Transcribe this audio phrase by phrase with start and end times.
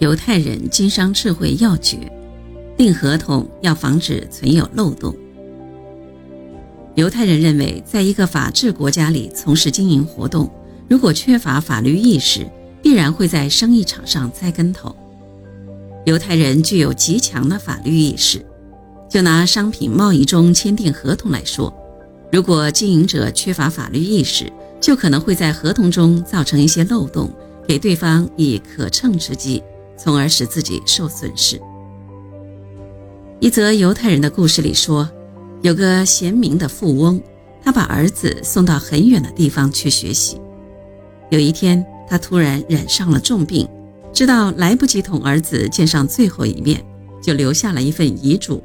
[0.00, 1.98] 犹太人经商智慧要诀：
[2.74, 5.14] 订合同要防止存有漏洞。
[6.94, 10.50] 犹太人认为，在一个法治国家里从事经营活动，
[10.88, 12.48] 如果缺乏法律意识，
[12.82, 14.96] 必然会在生意场上栽跟头。
[16.06, 18.42] 犹太人具有极强的法律意识。
[19.06, 21.70] 就拿商品贸易中签订合同来说，
[22.32, 27.30] 如果经营者缺乏法律意识，就可能会在合同中造成一些漏洞，
[27.68, 29.62] 给对方以可乘之机，
[30.02, 31.60] 从而使自己受损失。
[33.38, 35.08] 一则犹太人的故事里说，
[35.60, 37.20] 有个贤明的富翁，
[37.62, 40.40] 他把儿子送到很远的地方去学习。
[41.28, 43.68] 有一天，他突然染上了重病，
[44.12, 46.82] 知道来不及同儿子见上最后一面，
[47.22, 48.62] 就留下了一份遗嘱。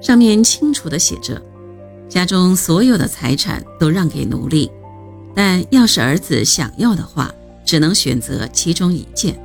[0.00, 1.40] 上面清楚地写着，
[2.08, 4.70] 家中所有的财产都让给奴隶，
[5.34, 7.32] 但要是儿子想要的话，
[7.64, 9.38] 只能选择其中一件。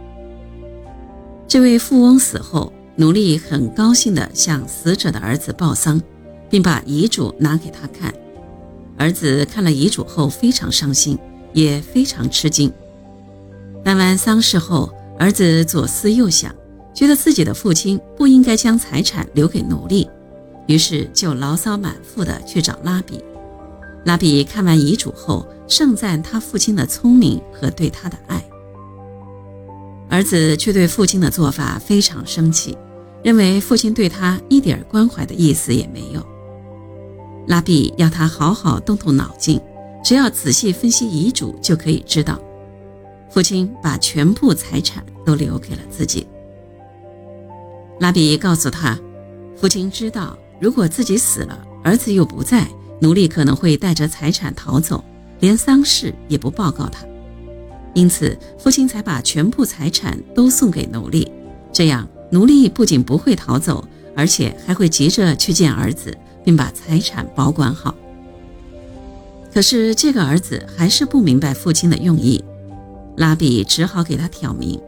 [1.47, 6.01] 这位富翁死后，奴隶很高兴地向死者的儿子报丧，
[6.49, 8.13] 并把遗嘱拿给他看。
[8.97, 11.17] 儿子看了遗嘱后非常伤心，
[11.53, 12.69] 也非常吃惊。
[13.81, 16.53] 办完丧事后，儿子左思右想，
[16.93, 20.05] 觉得自己的父亲不应该将财产留给奴隶。
[20.65, 23.23] 于是就牢骚满腹的去找拉比。
[24.03, 28.43] 拉比看完遗嘱后，盛赞他父亲的聪明和对他的爱。
[30.09, 32.77] 儿子却对父亲的做法非常生气，
[33.23, 36.25] 认为父亲对他一点关怀的意思也没有。
[37.47, 39.59] 拉比要他好好动动脑筋，
[40.03, 42.39] 只要仔细分析遗嘱就可以知道，
[43.29, 46.25] 父亲把全部财产都留给了自己。
[47.99, 48.97] 拉比告诉他，
[49.55, 50.37] 父亲知道。
[50.59, 52.67] 如果自己死了，儿子又不在，
[52.99, 55.03] 奴隶可能会带着财产逃走，
[55.39, 57.05] 连丧事也不报告他。
[57.97, 61.31] 因此，父亲才把全部财产都送给奴隶，
[61.73, 63.83] 这样奴隶不仅不会逃走，
[64.15, 66.15] 而且还会急着去见儿子，
[66.45, 67.95] 并把财产保管好。
[69.51, 72.43] 可是这个儿子还是不明白父亲的用意，
[73.15, 74.79] 拉比只好给他挑明：“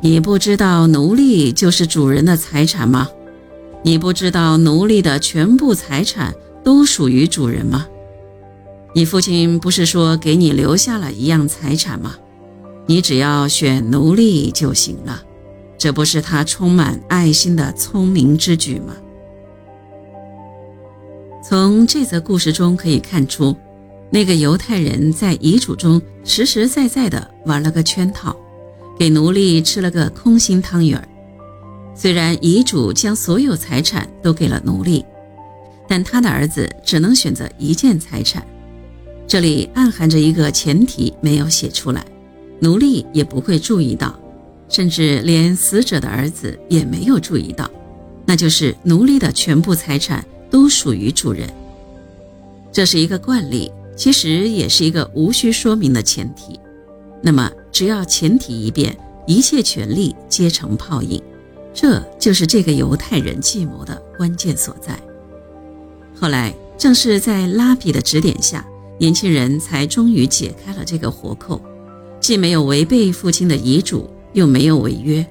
[0.00, 3.08] 你不知道奴隶就是主人的财产吗？”
[3.82, 6.32] 你不知道奴隶的全部财产
[6.62, 7.88] 都属于主人吗？
[8.92, 12.16] 你父亲不是说给你留下了一样财产吗？
[12.86, 15.22] 你只要选奴隶就行了，
[15.78, 18.96] 这不是他充满爱心的聪明之举吗？
[21.42, 23.56] 从这则故事中可以看出，
[24.10, 28.34] 那个犹太人在遗嘱中实实在在的玩了个圈套，
[28.98, 31.08] 给奴隶吃了个空心汤圆儿。
[31.94, 35.04] 虽然遗嘱将所有财产都给了奴隶，
[35.86, 38.44] 但他的儿子只能选择一件财产。
[39.30, 42.04] 这里暗含着一个前提没有写出来，
[42.58, 44.12] 奴隶也不会注意到，
[44.68, 47.70] 甚至连死者的儿子也没有注意到，
[48.26, 51.48] 那就是奴隶的全部财产都属于主人。
[52.72, 56.58] 这是一个惯例，其实也是一个无需说明的前提。
[57.22, 58.98] 那么，只要前提一变，
[59.28, 61.22] 一切权利皆成泡影。
[61.72, 64.98] 这就是这个犹太人计谋的关键所在。
[66.18, 68.66] 后来，正是在拉比的指点下，
[69.00, 71.58] 年轻人才终于解开了这个活扣，
[72.20, 75.26] 既没有违背父亲的遗嘱，又没有违约，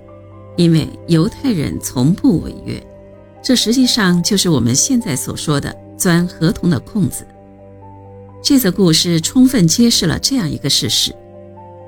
[0.58, 2.84] 因为犹太人从不违约。
[3.44, 7.24] 这实际上就是我们现在所说的钻合同的空子。
[8.42, 11.14] 这则故事充分揭示了这样一个事实：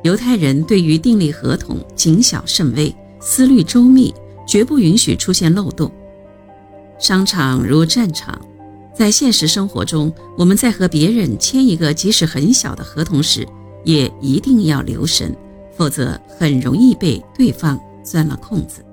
[0.03, 4.13] 犹太人对于订立合同谨小慎微，思虑周密。
[4.47, 5.89] 绝不允许出现漏洞。
[6.99, 8.41] 商场如战场，
[8.93, 13.47] 在现实生活中，我们在和别人签一个即使很小的合同时，
[13.83, 15.35] 也一定要留神，
[15.75, 18.83] 否则很容易被对方钻了空子。